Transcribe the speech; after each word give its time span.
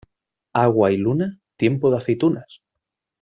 Agua 0.55 0.91
y 0.91 0.97
luna, 0.97 1.39
tiempo 1.57 1.91
de 1.91 1.97
aceitunas. 1.97 2.63